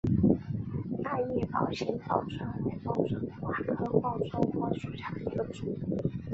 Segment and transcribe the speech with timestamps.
[1.03, 5.67] 大叶宝兴报春为报春花科报春花属下的一个种。